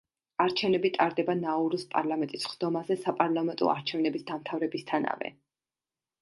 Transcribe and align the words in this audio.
არჩევნები 0.43 0.89
ტარდება 0.93 1.35
ნაურუს 1.41 1.85
პარლამენტის 1.91 2.47
სხდომაზე 2.47 2.97
საპარლამენტო 3.03 3.69
არჩევნების 3.75 4.27
დამთავრებისთანავე. 4.33 5.33